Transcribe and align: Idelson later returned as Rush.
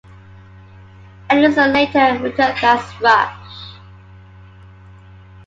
Idelson 1.29 1.73
later 1.75 2.17
returned 2.23 2.57
as 2.63 3.01
Rush. 3.01 3.75